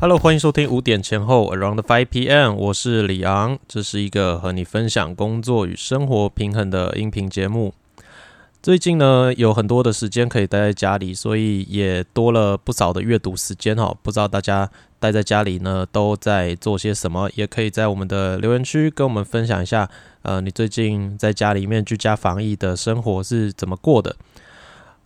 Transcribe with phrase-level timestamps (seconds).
[0.00, 7.74] Hello，欢迎收听五点前后 Around Five PM，我是李昂，这是一个和你分享工作与生活平衡的音频节目。
[8.62, 13.92] 最近呢，有很多的时间可以待在家里，所以也多了不少的阅读时间哈。
[14.00, 17.28] 不知道大家待在家里呢都在做些什么？
[17.34, 19.90] 也可以在我们的留言区跟我们分享一下，
[20.22, 24.14] 呃，你最近在家里面居家防疫的生活是怎么过的？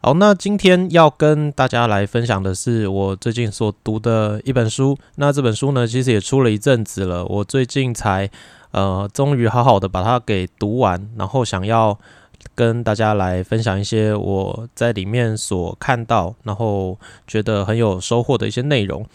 [0.04, 4.98] 好，那今天要跟大家来分享的是我最近所读的一本书。
[5.14, 8.28] 那这本书呢，其实也出了一阵子了，我最近才
[8.72, 11.96] 呃，终于好好的把它给读完，然后想要
[12.52, 19.06] 跟大家来分享一些我在里面所看到，然后觉得很有收获的一些内容。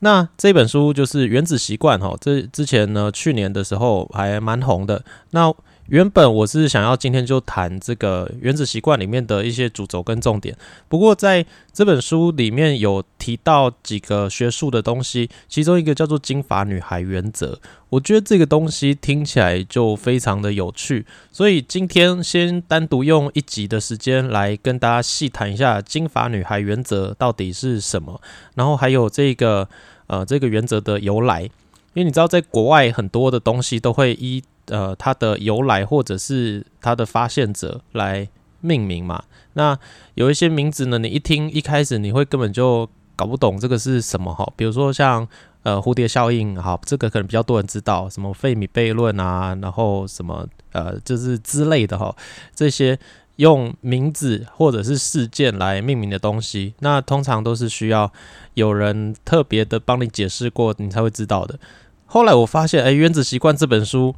[0.00, 5.04] 那这本书就是《原子习惯》哈，这之前呢，去年的时候还蛮红的。
[5.30, 5.54] 那
[5.90, 10.56] 原本我是想要今天就谈这个原子习惯里面的一些主轴跟重点，
[10.88, 28.20] 不过在这本书里面有提到几个学术的东西，其中一个叫做金发女孩原则，我觉得这个东西听起来就非常的有趣，所以今天先单独用一集的时间来跟大家细谈一下金发女孩原则到底是什么，
[28.54, 29.68] 然后还有这个
[30.06, 31.50] 呃这个原则的由来，因
[31.94, 34.40] 为你知道在国外很多的东西都会依。
[34.70, 38.26] 呃，它的由来或者是它的发现者来
[38.60, 39.22] 命名嘛？
[39.54, 39.76] 那
[40.14, 44.50] 有一些名字呢，你一听一开始你会根本就搞不懂这个是什么哈。
[44.54, 45.26] 比如说像
[45.64, 52.14] 呃蝴蝶效应，好，这个可能比较多人知道，什么费米悖论啊，然后什么呃就是之类的哈。
[52.54, 52.96] 这些
[53.36, 58.12] 用名字或者是事件来命名的东西，那通常都是需要
[58.54, 61.58] 有人特别的帮你解释过，你才会知道的。
[62.06, 64.14] 后来我发现，哎，《原子习惯》这本书。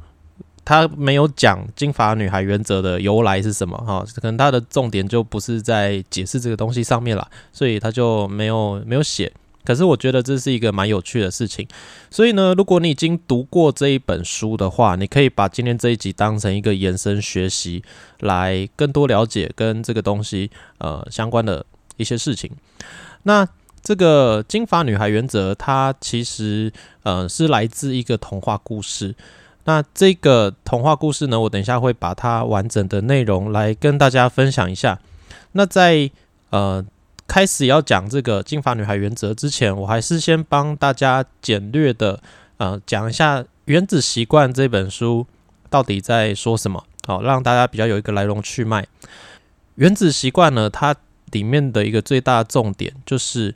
[0.65, 9.31] 他没有讲金发女孩原则的由来是什么哈，可能他的重点就不是在解释这个东西上面了，所以他就没有没有写。
[9.65, 11.65] 可是我觉得这是一个蛮有趣的事情，
[12.11, 17.81] 所以呢，如果你已经读过这一本书的话，你可以把今天这一集当成一个延伸学习，
[18.19, 22.51] 来更多了解跟这个东西呃相关的一些事情。
[23.23, 23.47] 那
[23.81, 26.71] 这个金发女孩原则，它其实
[27.03, 29.15] 呃是来自一个童话故事。
[29.65, 34.99] 那这个童话故事呢，我等一下会把它完整的内容来跟大家分享一下。
[35.53, 36.11] 那在
[36.49, 36.83] 呃
[37.25, 42.21] 开始要讲这个金发女孩原则之前，我还是先帮大家简略的
[42.57, 45.25] 呃讲一下《原子习惯》这本书
[45.69, 48.81] 到底在说什么，好让大家比较有一个来龙去脉。
[49.75, 50.93] 《原子习惯》呢，它
[51.31, 53.55] 里面的一个最大重点就是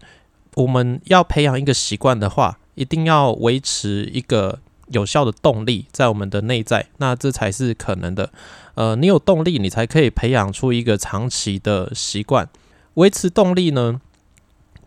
[0.56, 4.60] 我们要培养一个习惯的话，一定要维持一个。
[4.88, 8.32] 有效的动力在我们的内在，那这才是可能的。
[8.76, 12.48] 呃，你有动力，你才可以培养出一个长期的习惯。
[12.96, 14.00] 维持动力呢，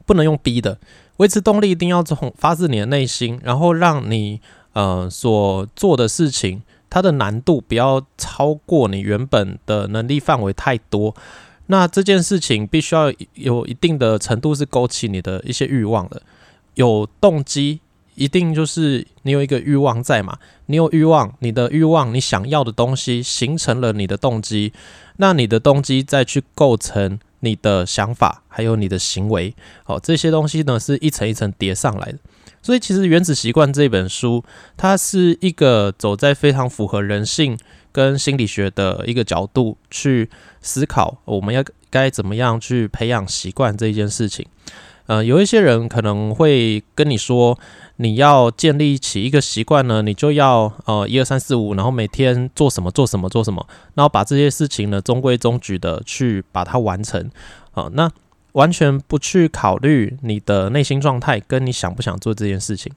[0.06, 0.78] 不能用逼的。
[1.18, 4.40] 维持动力一定要从发自你的内心，然后让你
[4.72, 11.14] 呃所做的事情，它的难度不要超过你原本的能力范围太多。
[11.66, 16.22] 那这件事情必须要有一定的程度是勾起你的一些欲望的，
[16.74, 17.80] 有动机。
[18.20, 20.36] 一定就是你有一个欲望在嘛？
[20.66, 24.74] 你有欲望，你的欲望，你想要的东西形成了你的动机，
[25.16, 29.54] 那你的动机再去构成你的想法，还有你的行为，
[29.84, 32.18] 好，这些东西呢是一层一层叠上来的。
[32.60, 34.44] 所以其实《原子习惯》这本书，
[34.76, 37.58] 它是一个走在非常符合人性
[37.90, 40.28] 跟心理学的一个角度去
[40.60, 44.46] 思考，我们要该怎么样去培养习惯这一件事情。
[45.10, 47.58] 呃，有一些人可能会跟你说。
[48.02, 57.30] 你要建立起一个习惯呢，你就要呃一二三四五，然后每天做什么做什么做什么，然后把这些事情呢中规中矩的去把它完成
[57.72, 57.90] 啊。
[57.92, 58.10] 那
[58.52, 62.92] 完全不去考虑你的内心状态跟你想不想做这件事情。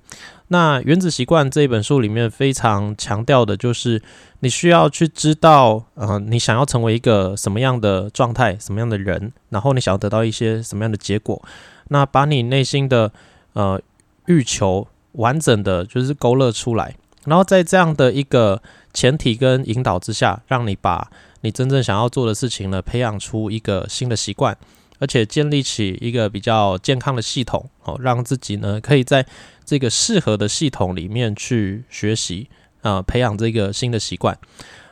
[0.47, 4.01] 那《原子习惯》这一本书里面非常强调的就是
[4.39, 11.41] 你需要去知道，呃，你想要成为一个什么样的状态，什么样的人，然后你想要得到一些什么样的结果。
[11.89, 13.11] 那把你内心的
[13.53, 13.81] 呃
[14.25, 14.87] 欲求。
[15.13, 16.95] 完整的就是勾勒出来，
[17.25, 18.59] 然后在这样的一个
[18.95, 21.07] 前提跟引导之下，让你把
[21.41, 24.57] 你真正想要做的事情呢，培养出一个新的习惯，
[25.03, 29.25] 而且建立起一个比较健康的系统，哦，让自己呢可以在
[29.65, 32.47] 这个适合的系统里面去学习，
[32.81, 34.37] 啊，培养这个新的习惯。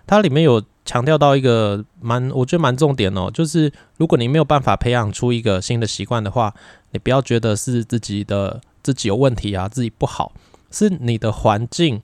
[0.05, 6.53] 它里面有强调到一个蛮，我觉得蛮重点哦，就是如果你没有办法培养出一个新的习惯的话，
[6.91, 8.59] 你不要觉得是自己的。
[8.83, 10.33] 自己有问题啊，自己不好，
[10.71, 12.01] 是你的环境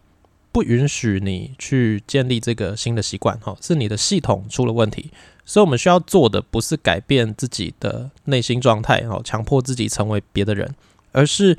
[0.52, 5.12] 不允许你去建立这个新的习惯，哈，是你的系统出了问题。
[5.46, 10.76] 所以，我们需要做的不是改变自己的内心状态，哈，强迫自己成为别的人，
[11.12, 11.58] 而是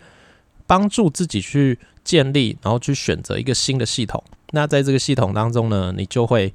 [0.67, 4.23] 帮助自己去建立，然后去选择一个新的系统。
[4.51, 6.53] 那在这个系统当中呢，你就会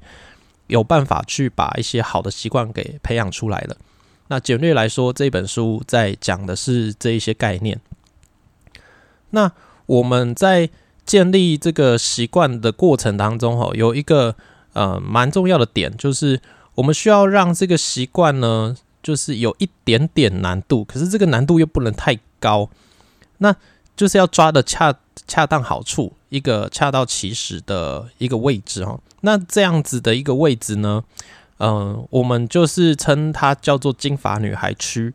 [0.68, 3.76] 有办法去把一些好的习惯给培养出来了。
[4.28, 7.80] 那简略来说，这本书在讲的是这一些概念。
[9.30, 9.50] 那
[9.86, 10.70] 我们在
[11.14, 14.34] 建立这个习惯的过程当中，哈，有一个
[14.72, 16.40] 呃蛮重要的点，就是
[16.74, 22.68] 我们需要让这个习惯呢，就是有一点点难度，可是这个难度又不能太高，
[23.38, 23.54] 那
[23.94, 24.92] 就是要抓的恰
[25.28, 28.98] 恰当好处，一个恰到其时的一个位置哈。
[29.20, 31.04] 那这样子的一个位置呢，
[31.60, 35.14] 嗯，我们就是称它叫做金发女孩区。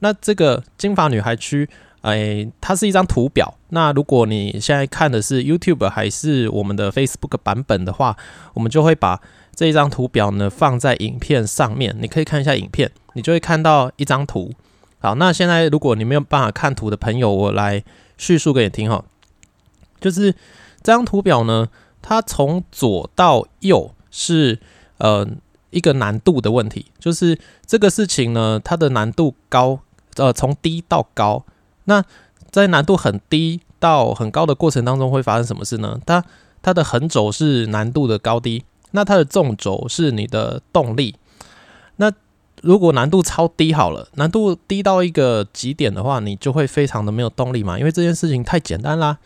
[0.00, 1.70] 那这个金发女孩区。
[2.02, 3.54] 哎，它是一张图表。
[3.70, 8.16] 那如果你现在看的是 YouTube 还是我们的 Facebook 版本的话，
[8.54, 9.20] 我们就会把
[9.54, 11.96] 这一张图表呢放在影片上面。
[12.00, 14.52] 你可以看一下影片，你就会看到一张图。
[14.98, 17.82] 好，那现在如果你没有办法看图的朋友，我来
[18.18, 19.04] 叙述给你听哈。
[20.00, 20.32] 就是
[20.82, 21.68] 这张图表呢，
[22.02, 24.58] 它从左到右是
[24.98, 25.26] 呃
[25.70, 29.78] 一个难度的问题，就是这个事情呢，它的难度高，
[30.16, 31.44] 呃，从低到高。
[31.84, 32.04] 那
[32.50, 35.98] 在难度很低到很高的过程当中会发生什么事呢？
[36.04, 36.24] 它
[36.62, 41.16] 它的横轴是难度的高低，那它的纵轴是你的动力。
[41.96, 42.12] 那
[42.60, 49.18] 如果难度超低好了，难度低到一个极点的话，你就会非常的没有动力嘛，因为这件事情太简单啦。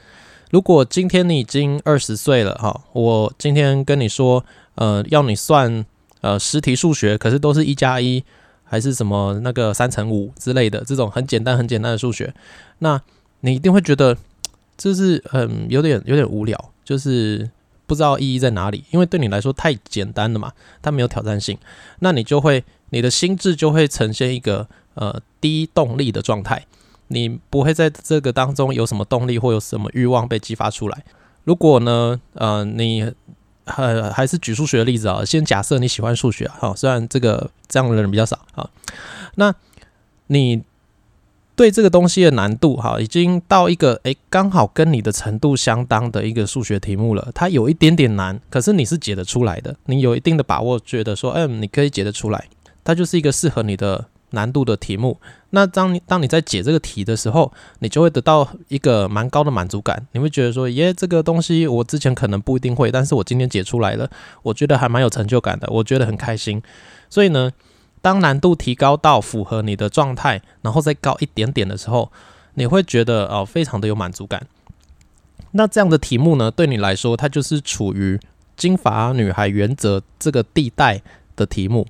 [0.50, 4.44] 如果今天你已经二十岁了哈，我今天跟你说，
[4.76, 5.84] 呃，要你算
[6.20, 8.24] 呃十题数学，可是都是一加一。
[8.68, 12.34] 还是什么那个三乘五之类的这种很简单很简单的数学，
[12.80, 13.00] 那
[13.40, 14.16] 你一定会觉得
[14.76, 17.48] 这是很有点有点无聊，就是
[17.86, 20.52] 不知道意义在哪里，因为对你来说太简单了嘛，
[20.82, 21.56] 它没有挑战性，
[22.00, 26.66] 那你就会你的心智就会呈现一个呃低动力的状态，
[27.08, 31.04] 你不会在这个当中有什么动力或有什么欲望被激发出来。
[31.44, 33.12] 如果呢，呃，你
[33.66, 35.24] 呃，还是举数学的例子啊。
[35.24, 38.68] 先假设你喜欢数学哈，虽然这个这样的人比较少啊。
[39.34, 39.54] 那
[40.28, 40.62] 你
[41.54, 47.30] 对这个东西的难度哈，已经到一个诶刚好跟你的程度相当的一个数学题目了。
[47.34, 49.76] 它有一点点难，可是你是解得出来的。
[49.84, 52.46] 你有一定的把握，觉得说，嗯，你可以解得出来。
[52.82, 54.06] 它就是一个适合你的。
[54.30, 55.18] 难度的题目，
[55.50, 60.06] 那当你当你在解这个题的时候，你就会得到一个蛮高的满足感。
[60.12, 64.10] 你会觉得说，耶，这个东西我之前可能不一定会，但是我今天解出来了，
[64.42, 66.60] 我觉得还蛮有成就感的，我觉得很开心。
[67.08, 67.52] 所以呢，
[68.02, 72.10] 当难度提高到符合你的状态，然后再高一点点的时候，
[72.54, 74.46] 你会觉得哦，非常的有满足感。
[75.52, 78.20] 那这样的题目呢，对你来说，它就是处于
[78.56, 81.00] 金发女孩原则这个地带
[81.36, 81.86] 的题目。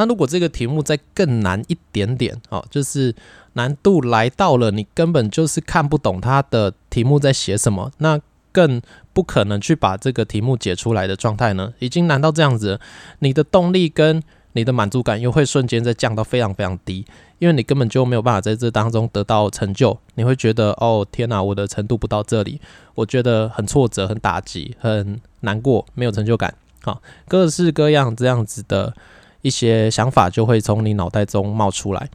[0.00, 3.14] 那如果这个题目再更难一点点，哦，就是
[3.52, 8.18] 难度来到了你根本就是看不懂它的题目在写什么，那
[8.50, 8.80] 更
[9.12, 12.80] 不可能去把这个题目解出来的状态呢，已经难到这样子，
[13.18, 14.22] 你的动力跟
[14.54, 17.04] 你的满足感又会瞬间在降到非常非常低，
[17.38, 22.58] 因为你根本就没有办法在这当中得到成就，你会觉得哦天哪，我的程度不到这里，
[22.94, 28.94] 我觉得很挫折、很打击、很难过，没有成就感，好，各式各样这样子的。
[29.42, 32.08] 一些想法就会从你脑袋中冒出来，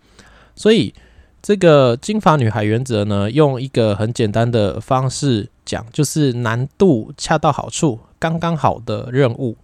[0.55, 0.93] 所以
[1.41, 9.57] 这个金发女孩原则呢，用一个很简单的方式讲，就是难度恰到好处、刚刚好的任务。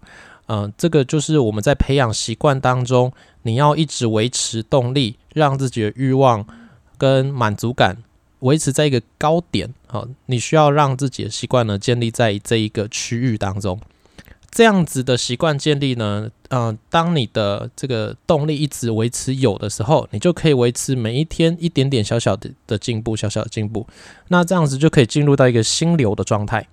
[0.46, 6.46] 嗯，这个就是我们在培养习惯当中，你要一直维持动力，让自己的欲望
[6.98, 7.96] 跟满足感
[8.40, 9.72] 维持在一个高点。
[9.86, 13.80] 好，你需要让自己的习惯呢建立在这一个区域当中。
[14.50, 23.86] 这样子的习惯建立呢，嗯，当你的这个动力一直维持有的时候，你就可以维持每一天一点点小小的的进步，小小的进步。
[24.28, 26.68] 那这样子就可以进入到一个心流的状态。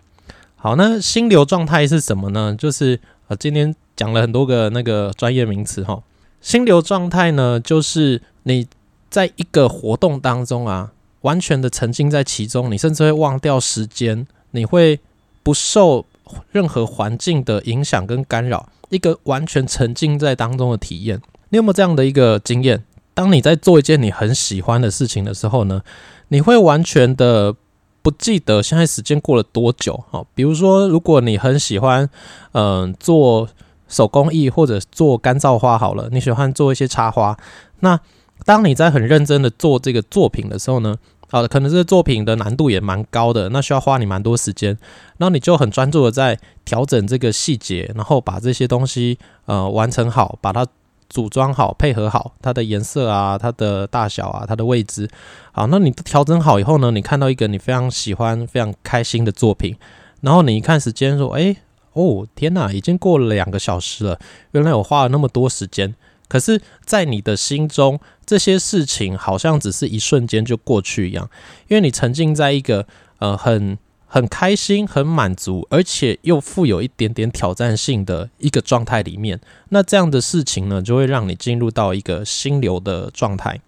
[0.57, 2.53] 好，那心流状态是什么呢？
[2.59, 6.03] 就是呃，今天讲了很多个那个专业名词哈。
[6.41, 8.67] 心流状态呢，就是你
[9.09, 14.99] 在一个活动当中啊，完全的沉浸在其中，你甚至会忘掉时间，你会
[15.41, 16.05] 不受。
[16.51, 22.83] 任何环境的影响跟干扰，一个完全沉浸在当中的体验，你有没有这样的一个经验？
[23.13, 25.81] 当你在做一件你很喜欢的事情的时候呢，
[26.29, 27.53] 你会完全的
[28.01, 30.03] 不记得现在时间过了多久？
[30.09, 32.09] 好，比如说，如果你很喜欢，
[32.53, 33.49] 嗯，做
[33.87, 37.37] 手工艺或者做干燥花，好了，你喜欢做一些插花，
[37.81, 37.99] 那
[38.45, 40.95] 当你在很认真的做这个作品的时候呢？
[41.31, 44.77] 好的，可能这个作品的难度也蛮高的，那需要花你蛮多时间，
[45.17, 50.65] 然后你就很专注的在调整这个细节，然后把这些东西呃完成好，把它
[51.07, 55.07] 组装好、配合好它的颜色啊、它的大小啊、它的位置。
[55.51, 59.75] 好，那你调整好以后呢，你看到一个你非常喜欢、非常开心的作品，
[60.21, 61.55] 然后你一看时间，说：“哎，
[61.93, 64.19] 哦，天哪，已经过了两个小时了，
[64.51, 65.93] 原来我花了那么多时间。”
[66.29, 71.29] 可是，在你的心中，这些事情好像只是一瞬间就过去一样，
[71.67, 73.77] 因为你沉浸在一个呃很。
[74.11, 83.61] 很开心、很满足，而且又富有一点点挑战性的一个状态里面，那这样的事情呢，就会让你进入到一个心流的状态。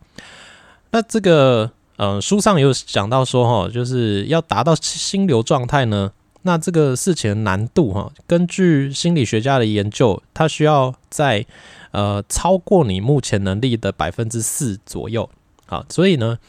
[0.89, 11.46] 那这个，呃，书上有讲到说，哈，就是要达到心流状态呢，那这个事情的难度，哈，根据心理学家的研究，它需要在
[11.91, 15.29] 呃超过你目前能力的百分之四左右。
[15.65, 16.39] 好，所以呢。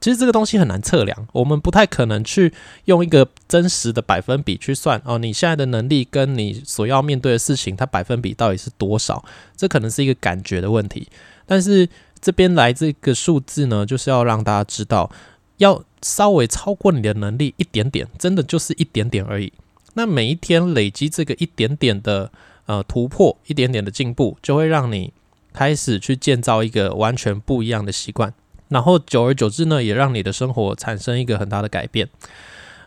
[0.00, 2.54] 其实这个东西很难测量，我们不太可能去
[2.84, 5.18] 用一个真实的百分比去算哦。
[5.18, 9.24] 你现在的能力跟你所要面对的事情，它百分比到底是多少？
[9.56, 11.08] 这可能是一个感觉的问题。
[11.46, 11.88] 但是
[12.20, 15.10] 这边来这个数字呢，就是要让大家知道，
[15.56, 19.52] 要稍微超过你的能力一点点，真的就是一点点而已。
[19.94, 22.30] 那每一天累积这个一点点的
[22.68, 25.12] 呃突破，一点点的进步，就会让你
[25.52, 28.32] 开始去建造一个完全不一样的习惯。
[28.68, 32.08] 然后久而久之呢，也让你的生活产生一个很大的改变。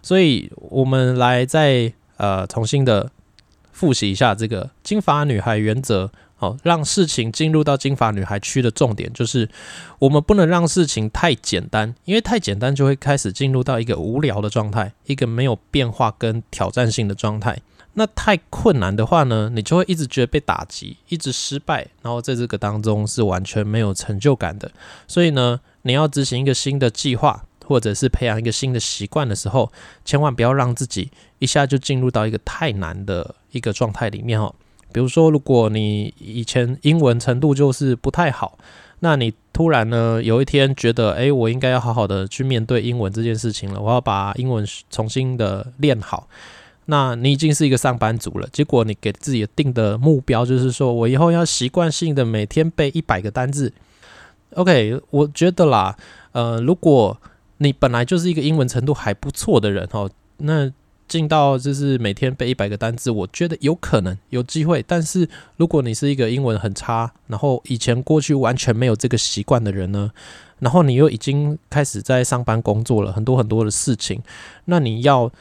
[0.04, 3.12] 所以，我们来再呃重新的
[3.72, 6.12] 复习一下这个金发女孩原则。
[6.36, 9.48] 好，让事情进入到金发女孩区的重点就是，
[10.00, 17.60] 我们不能让事情太简单，因为太简单就会开始进入到一个无聊的状态，一个没有变化跟挑战性的状态。
[17.94, 24.72] 那太困难的话呢，你就会一直觉得被打击，一直失败，然后在这个当中是完全没有成就感的。
[25.08, 25.60] 所以呢。
[25.84, 29.72] 你要执行一个新的计划，或者是培养一个新的习惯的时候，
[30.06, 34.54] 千万不要让自己一下就进入到一个太难的一个状态里面哦。
[34.94, 38.60] 比如说，如果你以前英文程度就是不太好，
[39.00, 46.28] 那你突然呢有一天觉得，诶，我应该要好好的去面对英文这件事情了，我要把英文重新的练好。
[46.92, 53.72] 那你已经是一个上班族了，结果你给自己定的目标就是说我以后要习惯性的每天背一百个单字。
[54.56, 55.96] OK，我觉得啦，
[56.34, 57.18] 呃，如果
[57.60, 60.70] 你本来就是一个英文程度还不错的人哦，那
[61.08, 64.84] 进到就是每天背一百个单词，我觉得有可能有机会。
[64.86, 70.12] 但是如果你是一个英文很差，然后以前过去完全没有这个习惯的人呢，
[70.60, 74.22] 然后你又已经开始在上班工作了很多很多的事情，
[74.66, 75.32] 那你要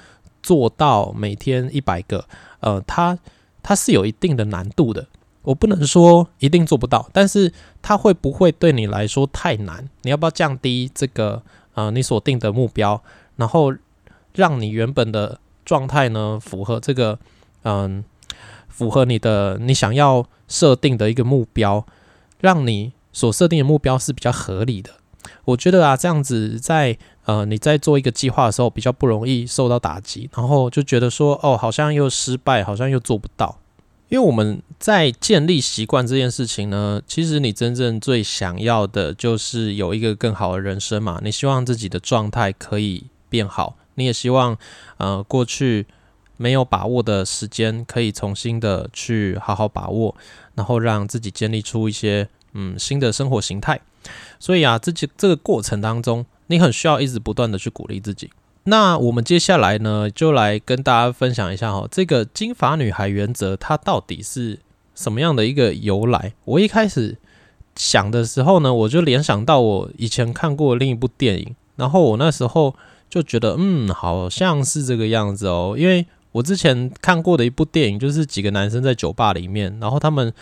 [0.42, 2.26] 做到每天一百个，
[2.61, 3.18] 呃，它
[3.62, 5.06] 它是有一定的难度的。
[5.42, 9.88] 我不能说一定做不到，但是它会不会对你来说太难？
[10.02, 11.42] 你要不要降低这个
[11.75, 13.02] 呃你所定的目标，
[13.37, 13.75] 然后
[14.35, 17.18] 让你原本的状态呢符合这个
[17.62, 18.04] 嗯
[18.68, 21.87] 符合你的你想要设定的一个目标，
[22.40, 24.90] 让你所设定的目标是比较合理的。
[25.45, 33.59] 我觉得啊这样子在呃你在做一个计划的时候比较不容易受到打击，然后就觉得说哦好像又失败，好像又做不到。
[34.09, 41.21] 因为我们在建立习惯这件事情呢，其实你真正最想要的就是有一个更好的人生嘛。
[41.23, 44.59] 你希望自己的状态可以变好，你也希望
[44.97, 45.87] 呃过去
[46.37, 50.17] 没有把握的时间可以重新的去好好把握，
[50.57, 53.81] 然后让自己建立出一些嗯新的生活形态。
[54.38, 58.30] 所以啊，这这这个过程当中，你很需要一直不断的去鼓励自己。
[58.64, 64.59] 那我们接下来呢，就来跟大家分享一下哈，这个金发女孩原则它到底是
[64.95, 66.35] 什么样的一个由来？
[66.45, 67.16] 我一开始
[67.75, 72.76] 想的时候呢，我就联想到我以前看过另一部电影，然后我那时候
[73.09, 80.33] 就觉得，嗯，好像是这个样子哦，因为我之前看过的一部电影，就是几个男生在酒吧里面，然后他们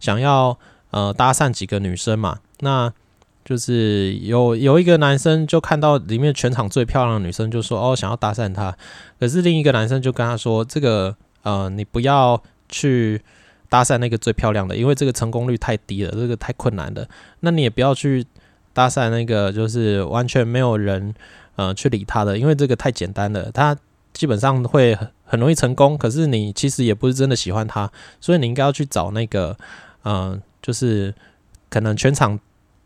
[0.00, 0.58] 想要
[0.92, 2.90] 呃搭讪几个女生嘛，那。
[3.46, 8.74] 就是有有一个男生就看到里面全场最漂亮的女生，就说哦想要搭讪她，
[9.20, 13.22] 可是另一个男生就跟他说，这个呃你不要去
[13.68, 17.06] 搭讪那个最漂亮的，因为这个成功率太低了，这个太困难了。
[17.38, 18.26] 那你也不要去
[18.72, 21.14] 搭讪那个就是完全没有人
[21.54, 23.76] 呃去理他的，因为这个太简单了，他
[24.12, 27.88] 基本上会很很容易成功，可是你其实也不是真的喜欢他，
[28.20, 29.56] 所以你应该要去找那个
[30.02, 31.14] 嗯就是
[31.70, 32.36] 可能全场。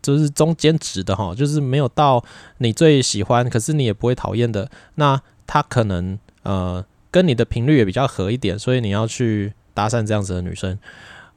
[0.01, 2.23] 就是中间值的哈，就是没有到
[2.57, 4.69] 你最喜欢，可是你也不会讨厌的。
[4.95, 10.77] 那他可能呃跟你的频率也比较合一点，所以你要去搭讪这样子的女生。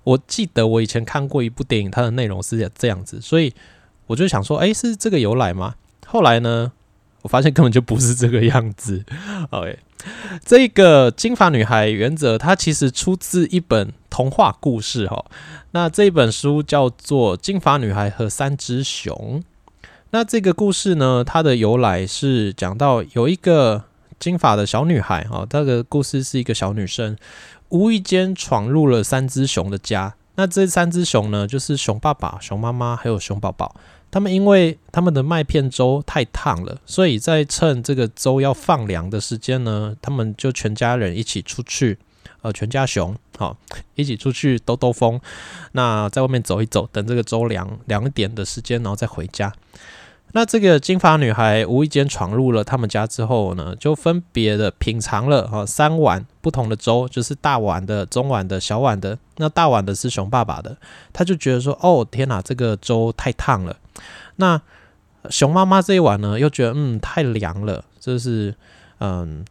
[0.05, 3.53] 我记得我以前看过一部电影，它的内容是这样子，所以
[4.07, 5.75] 我就想说，哎，是这个由来吗？
[6.07, 6.73] 后来呢，
[7.23, 9.05] 我发现根本就不是这个样子。
[9.51, 9.79] OK，
[10.45, 13.93] 这个金发女孩原则，它其实出自一本。
[14.15, 15.25] 童话故事哈。
[15.73, 19.43] 那这本书叫做《金发女孩和三只熊》。
[20.11, 23.83] 那这个故事呢，它的由来是讲到有一个
[24.21, 27.17] 金发的小女孩哈，这个故事是一个小女生
[27.71, 30.15] 无意间闯入了三只熊的家。
[30.37, 33.75] 那这三只熊呢，就是熊爸爸、熊妈妈还有熊宝宝。
[34.13, 41.99] 他们因为他们的麦片粥太烫了，所以在趁这个粥要放凉的时间呢，他们就全家人一起出去，
[42.43, 43.57] 呃，全家熊好
[43.95, 45.21] 一起出去兜兜风。
[45.73, 49.53] 那在外面走一走，等这个粥凉凉一点的时间，然后再回家。
[50.37, 59.17] 那这个金发女孩无意间闯入了他们家之后呢，就分别的品尝了哈三碗不同的粥，就是大碗的、中碗的、小碗的。
[59.37, 60.77] 那大碗的是熊爸爸的，
[61.13, 63.77] 他就觉得说：“哦，天哪，这个粥太烫了。”
[64.35, 64.61] 那
[65.31, 68.53] 熊妈妈这一碗呢，又觉得嗯太凉了，就是
[68.99, 69.45] 嗯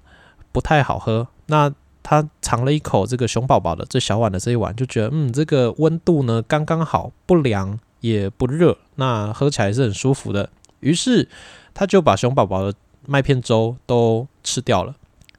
[0.52, 1.26] 不太好喝。
[1.46, 10.50] 那他尝了一口这个熊宝宝的这小碗的这一碗，就觉得嗯这个温度呢刚刚好，不凉也不热，那喝起来是很舒服的。
[10.82, 11.30] 于是
[11.74, 14.96] 他就把熊宝宝的麦片粥都吃掉了。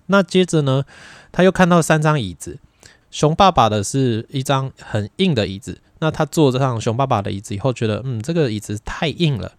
[0.06, 0.85] 那接着呢，
[1.30, 2.59] 他又看到三张椅子，
[3.11, 5.78] 熊爸爸的是一张很硬的椅子。
[6.00, 9.52] 那他坐上熊爸爸的椅子以后，觉得嗯这个椅子太硬了。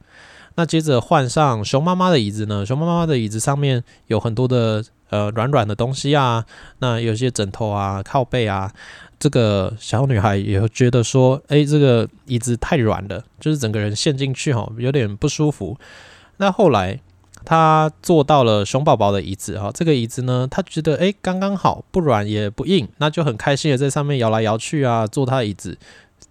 [0.56, 6.46] 那接着换上熊妈妈的椅子呢，熊妈妈的椅子上面有很多的呃软软的东西啊，
[6.80, 8.72] 那有些枕头啊、靠背啊。
[9.18, 15.78] 这个小女孩也觉得说，哎，这个椅子太软了，就是整个人陷进去哈，有点不舒服。
[16.36, 17.00] 那后来
[17.46, 25.78] 她坐到了熊宝宝的椅子哈，这个椅子呢，她觉得哎刚刚好，不软也不硬，那就很开心的在上面摇来摇去啊，坐她的椅子，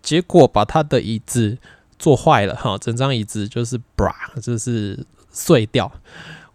[0.03, 1.57] 结果把她的椅子
[1.99, 4.13] 坐坏了哈，整张椅子就是 bra，
[4.43, 5.91] 就是碎掉。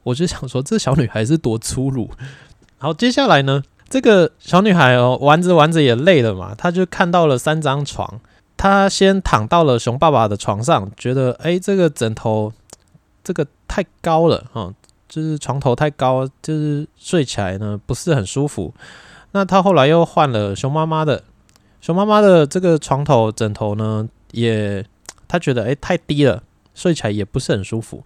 [0.09, 2.09] 我就想说，这小女孩是多粗鲁。
[2.79, 3.63] 好，接下来呢？
[3.89, 8.19] 这个小女孩哦，玩着玩着也累了嘛，她就看到了三张床，
[8.55, 12.51] 她先躺到了熊爸爸的床上，觉得哎，这个枕头
[13.23, 14.71] 这个太高了哈，
[15.07, 18.73] 就是床头太高，就是睡起来呢不是很舒服。
[19.31, 21.23] 那她后来又换了熊妈妈的，
[21.81, 24.85] 熊妈妈的这个床头枕头呢，也
[25.27, 26.43] 她觉得哎太低了，
[26.75, 28.03] 睡起来也不是很舒服。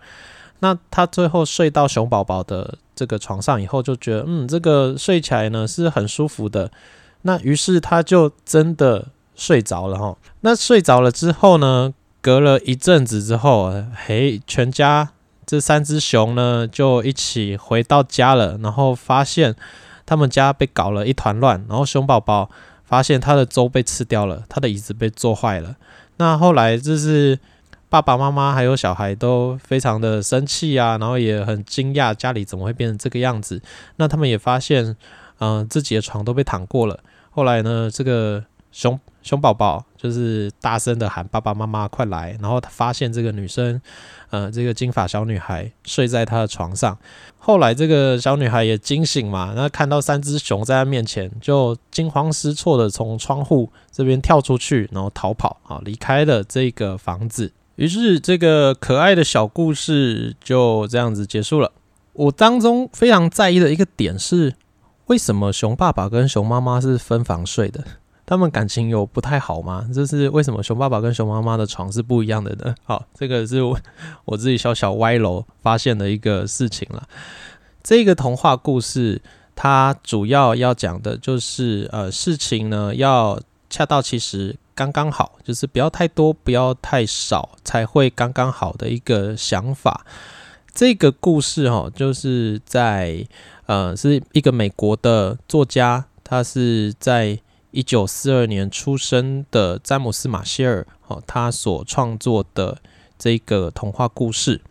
[0.63, 2.79] 那他最后睡到熊宝宝的。
[2.95, 6.69] 这个床上以后就觉得，嗯，这个睡起来呢是很舒服的。
[7.23, 10.15] 那于是他就真的睡着了哈。
[10.41, 13.73] 那睡着了之后呢，隔了一阵子之后，
[14.05, 15.09] 嘿，全家
[15.43, 18.59] 这三只熊呢就一起回到家了。
[18.59, 19.55] 然后发现
[20.05, 21.65] 他们家被搞了一团乱。
[21.67, 22.51] 然后熊宝宝
[22.85, 25.75] 发现他的粥被吃掉了，他的椅子被坐坏了。
[26.17, 27.39] 那后来就是。
[27.93, 33.61] 爸爸妈妈还有小孩都非常的生气啊，然后也很惊讶家里怎么会变成这个样子。
[33.97, 34.97] 那他们也发现，
[35.37, 36.99] 嗯，自己的床都被躺过了。
[37.29, 42.35] 后来呢，这个熊熊宝宝就是大声的喊爸爸妈妈快来。
[42.41, 43.79] 然后他发现这个女生，
[44.31, 46.97] 呃，这个金发小女孩睡在他的床上。
[47.37, 57.51] 后来这个小女孩也惊醒嘛，那看到三只熊在她面前，就惊慌失措的从窗户这边跳出去，然后逃跑啊，离开了这个房子。
[57.75, 61.71] 于是，这个可爱的小故事就这样子结束了。
[62.13, 64.53] 我当中非常在意的一个点是，
[65.07, 67.83] 为什么熊爸爸跟熊妈妈是分房睡的？
[68.25, 69.89] 他们感情有不太好吗？
[69.91, 72.75] 就是为什么熊爸爸跟熊妈妈的床是不一样的呢？
[72.83, 73.79] 好，这个是我
[74.25, 77.07] 我自己小小歪楼发现的一个事情了。
[77.81, 79.19] 这个童话故事，
[79.55, 84.55] 它主要要讲的就是，呃，事情呢要恰到其时。
[84.75, 90.05] 刚刚好，就是不要太多，不要太少，才会刚刚好的一个想法。
[90.73, 93.27] 这个故事哈，就是在
[93.67, 97.39] 呃，是一个美国的作家，他是在
[97.71, 102.79] 一九四二年出生的詹姆斯马歇尔哦，他所创作的
[103.19, 104.61] 这个童话故事。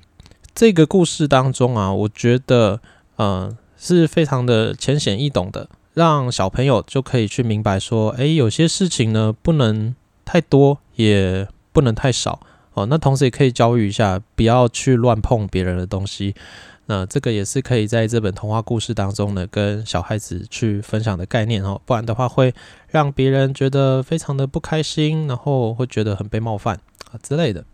[0.55, 2.81] 这个故事当中啊，我觉得
[3.19, 5.69] 嗯，是非常的浅显易懂的。
[5.95, 12.41] 让小朋友就可以去明白说，哎，有些事情呢不能太多，也不能太少
[12.73, 12.87] 哦。
[12.87, 16.35] 那同时也可以教育一下，不要去乱碰别人的东西。
[16.87, 21.81] 那这个也是可以在这本童话故事当中呢，跟小孩子去分享的概念哦。
[21.85, 22.55] 不然的话，会
[22.89, 27.65] 让别人觉得非常的不开心，然后会觉得很被冒犯啊之类的。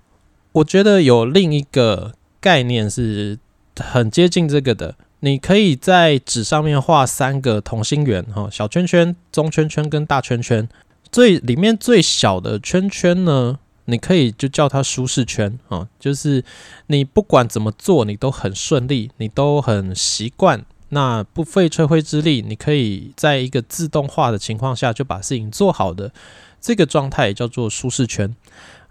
[0.52, 3.38] 我觉得有另一个概念是
[3.78, 4.96] 很接近这个的。
[5.20, 10.68] 你可以在纸上面画三个同心圆，哈，小圈圈、中圈圈跟大圈圈。
[11.10, 16.44] 最里面最小的圈圈呢，你可以就叫它舒适圈，啊，就是
[16.86, 26.12] 你不管怎么做，你都很顺利，你都很习惯那不费吹灰之力，你可以在一个自动化的情况下就把事情做好的
[26.60, 28.36] 这个状态叫做舒适圈。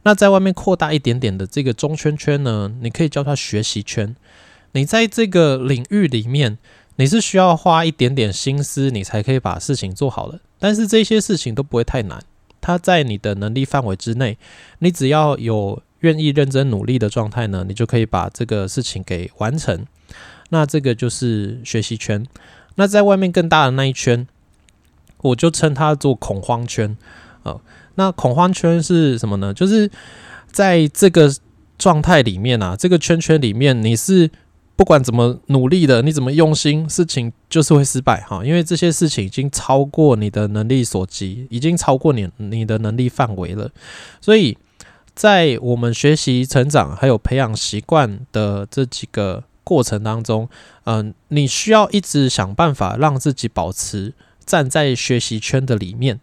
[0.04, 4.16] 那在外面扩大一点点的这个中圈圈呢，你可以叫它学习圈。
[4.78, 6.60] 你在这个领域里面，
[6.98, 10.40] 你是需要花一点点心思，你才可以把事情做好的。
[10.60, 12.22] 但是这些事情都不会太难，
[12.62, 14.38] 它在你的能力范围之内，
[14.80, 19.84] 你只要有愿意认真努力的状态呢，你就可以把这个事情给完成。
[20.50, 22.24] 那这个就是学习圈。
[22.76, 24.28] 那在外面更大的那一圈，
[25.18, 26.96] 我就称它做恐慌圈。
[27.42, 27.62] 哦，
[27.96, 29.52] 那恐慌圈是什么呢？
[29.52, 29.90] 就是
[30.52, 31.34] 在这个
[31.80, 34.30] 状态里面啊，这个圈圈里面，你是
[34.78, 38.46] 不管怎么努力的，你怎么用心，事情就是会失败哈。
[38.46, 43.70] 因为这些事情已经超过你的能力所及，已经超过你你的能力范围了。
[44.22, 44.58] 所以
[45.13, 49.44] 在我们学习、成长还有培养习惯的这几个。
[49.68, 50.48] 过程当中，
[50.86, 54.13] 嗯，你需要一直想办法让自己保持
[54.46, 56.22] 站在学习圈的里面。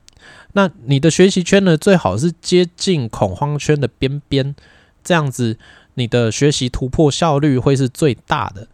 [0.55, 4.57] 那你的学习圈呢，最好是接近恐慌圈的边边，
[5.03, 5.59] 这样子
[5.95, 8.67] 你的学习突破效率会是最大的。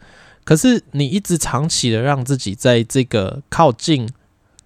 [0.43, 4.09] 可是你一直长期的让自己在这个靠近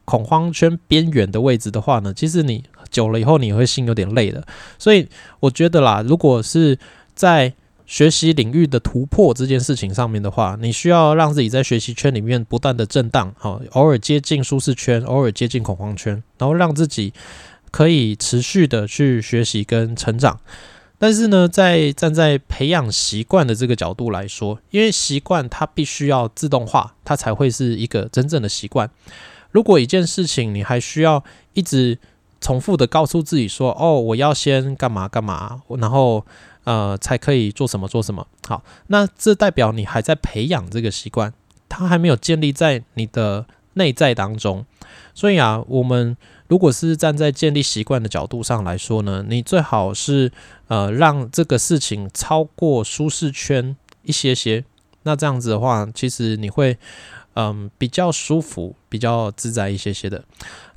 [0.04, 4.46] 恐慌圈边缘的位置的话呢，其实你久了以后你会心有点累的。
[4.78, 5.06] 所以
[5.40, 6.78] 我觉得啦，如果是
[7.14, 7.52] 在
[7.86, 17.12] 学习领域的突破这件事情上面的话，你需要让自己在学习圈里面不断的震荡，好，偶尔接近舒适圈，偶尔接近恐慌圈，然后让自己
[17.70, 20.40] 可以持续的去学习跟成长。
[21.04, 28.90] 但是呢，在站在培养习惯的这个角度来说，因为习惯它必须要自动化，它才会是一个真正的习惯。
[29.50, 31.98] 如果一件事情你还需要一直
[32.40, 36.24] 重复的告诉自己说：“哦，我要先干嘛干嘛”，然后。
[36.64, 38.26] 呃，才可以做什么做什么。
[38.48, 41.30] 好，那这代表你还在培养这个习惯，
[41.68, 44.64] 它还没有建立在你的内在当中。
[45.14, 46.16] 所以啊，我们
[46.48, 50.32] 如果是站在建立习惯的角度上来说呢，你最好是
[50.68, 54.64] 呃让这个事情超过舒适圈一些些。
[55.02, 56.76] 那这样子的话，其实你会
[57.34, 60.24] 嗯比较舒服、比较自在一些些的。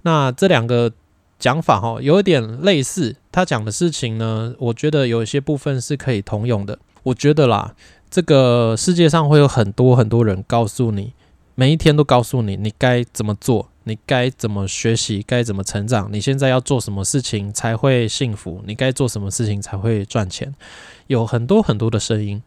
[0.01, 0.91] 那这两个。
[1.39, 3.15] 讲法哈，有一点类似。
[3.31, 6.79] 他讲的事情呢，我觉得有一些部分是可以通用的。
[7.03, 7.75] 我觉得啦，
[8.10, 11.13] 这个世界上会有很多很多人告诉你，
[11.60, 20.54] 每一天都告诉你你该怎么做，你该怎么学习，该怎么成长，你现在要做什么事情才会幸福，你该做什么事情才会赚钱，
[21.08, 22.43] 有很多很多的声音。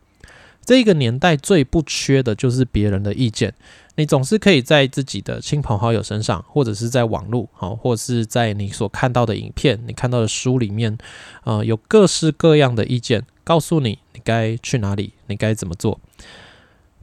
[0.64, 3.53] 这个年代最不缺的就是别人的意见。
[3.96, 10.96] 你总是可以在自己的亲朋好友身上，或者是在网络，好，或者是在你所看到的影片、你看到的书里面，
[11.42, 15.99] 呃，有各式各样的意见，告诉你你该去哪里，你该怎么做。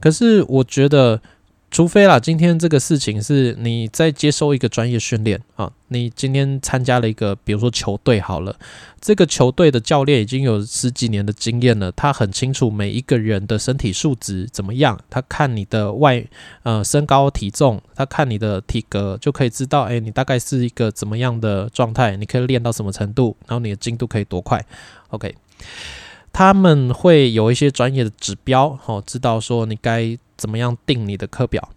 [0.00, 1.20] 可是我觉得。
[1.70, 8.56] 除非啦，今天这个事情是你在接受一个专业训练啊，你今天参加了一个，比如说球队好了，
[9.00, 16.24] 这个球队的教练已经有十几年的经验了，他很清楚每一个人的身体素质怎么样，他看你的外
[16.62, 24.64] 呃身高体重，他看你的体格就可以知道，哎，你大概是一个怎么样的状态，你可以练到什么程度，然后你的进度可以多快
[25.10, 25.34] ，OK，
[26.38, 30.16] 他们会有一些专业的指标，好，知道说你该。
[30.36, 31.70] 怎么样定你的课表？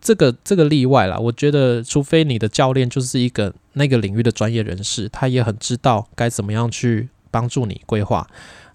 [0.00, 8.26] 这个这个例外啦，我觉得，除非你的教练就是一个那个领域的专业人士，他也很知道该怎么样去帮助你规划。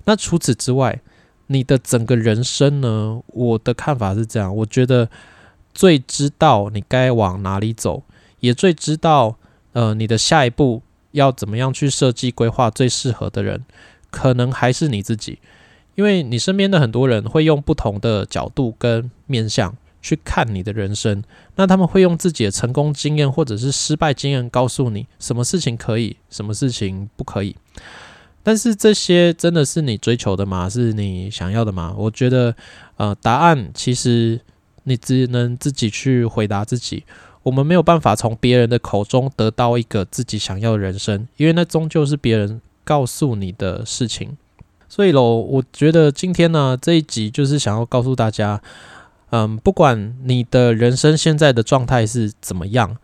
[0.06, 1.02] 那除此之外，
[1.48, 3.22] 你的整个人生呢？
[3.28, 5.10] 我的看法是这样，我觉得
[5.74, 8.04] 最知道你该往哪里走，
[8.40, 9.36] 也最知道
[9.74, 13.66] 呃你的下一步要怎么样去设计规划最适合的人，
[14.12, 15.39] 可能还是你自己。
[15.96, 21.24] 因为你身边的很多人会用不同的角度跟面向去看你的人生，
[21.56, 27.56] 那他们会用自己的成功经验或者是失败经验告诉你什么事情可以，什么事情不可以。
[28.43, 30.70] 但是这些真的是你追求的吗？
[30.70, 31.93] 是你想要的吗？
[31.98, 32.56] 我觉得，
[32.98, 34.39] 呃，答案其实
[34.84, 37.04] 你只能自己去回答自己。
[37.43, 44.38] 我们没有办法从别人的口中得到一个自己想要的人生，因为那终究是别人告诉你的事情。
[44.88, 48.62] 所以喽，我觉得今天呢这一集就是想要告诉大家，
[49.32, 52.95] 嗯，不管你的人生现在的状态是怎么样，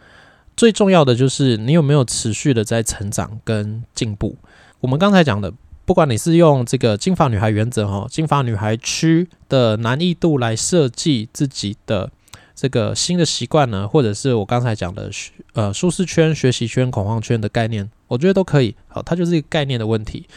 [0.55, 4.37] 最重要的就是你有没有持续的在成长跟进步。
[4.79, 5.51] 我们刚才讲的，
[5.83, 12.09] 不管你是用这个金发女孩原则哈，金发女孩区的难易度来设计自己的
[12.55, 15.09] 这个新的习惯呢，或者是我刚才讲的
[15.53, 18.75] 呃舒适圈、学习圈、恐慌圈的概念，我觉得都可以。
[18.87, 20.27] 好，它就是一个概念的问题，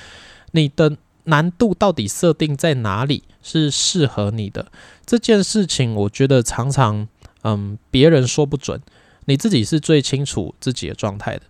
[0.52, 0.96] 你的。
[1.28, 4.70] 难度到底设定在哪里是适合你的
[5.04, 5.92] 这件事情？
[5.92, 7.08] 我觉得常常，
[7.42, 8.80] 嗯，别人说不准，
[9.24, 11.42] 你自己是最清楚自己的状态的。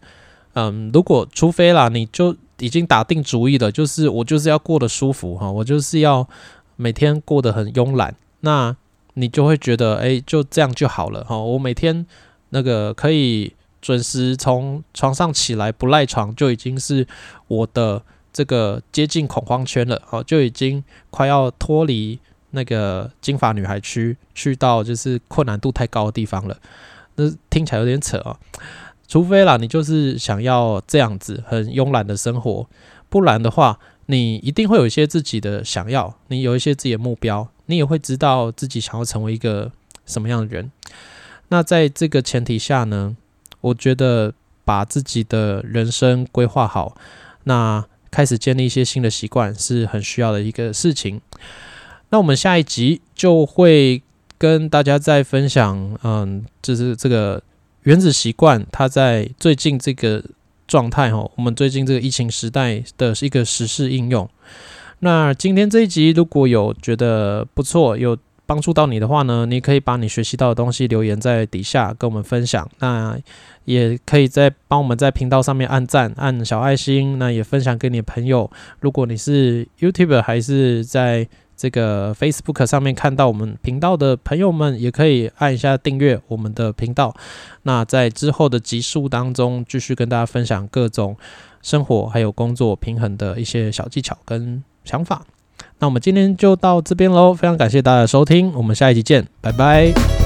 [0.54, 6.26] 嗯，如果除非啦，你就已经打定主意了，就是我就是要过得舒服哈，我就是要
[6.76, 8.74] 每天过得很慵懒，那
[9.18, 11.36] 你就会觉得，哎，就这样就好了哈。
[11.38, 12.06] 我每天
[12.50, 17.06] 那个可以准时从床上起来不赖床，就已经是
[17.48, 18.02] 我的
[18.32, 22.18] 这个接近恐慌圈了，哦，就已经快要脱离
[22.50, 26.56] 那个金发女孩区，去到就是困难度太高的地方了。
[27.16, 28.38] 那听起来有点扯啊。
[29.08, 32.66] 除非啦，你就是想要这样子很慵懒的生活，
[33.08, 39.70] 不然的话，你一定会有一些自己的想要，你有一些自己的目标，你也会知道自己想要成为一个
[40.04, 40.70] 什么样的人。
[41.48, 43.16] 那在这个前提下呢，
[43.60, 44.32] 我觉得
[44.64, 46.96] 把自己的人生规划好，
[47.44, 51.20] 那开始建立一些新的习惯是很需要的一个事情。
[52.10, 54.02] 那我们下一集就会
[54.38, 57.42] 跟大家再分享，嗯，就是这个。
[57.82, 60.20] 原子习惯，它在最近这个
[60.66, 64.28] 状态哦，我们最近这个疫情时代的一个实事应用。
[65.00, 72.68] 那今天这一集如果有觉得不错，有帮助到你的话呢，你可以把你学习到的东西留言在底下跟我们分享。
[72.78, 73.18] 那
[73.64, 78.50] 也可以在帮我们在频道上面按赞、按小爱心，那也分享给你的朋友。
[78.80, 87.14] 如果你是 YouTube 还是在这个 Facebook 上面看到我们频道的朋友们，也可以按一下订阅我们的频道。
[87.62, 91.16] 那在之后的集数当中，继续跟大家分享各种
[91.62, 95.24] 生活还有工作平衡的一些小技巧跟想法。
[95.78, 100.25] 那我们今天就到这边喽，非常感谢大家的收听，我们下一集见，拜拜。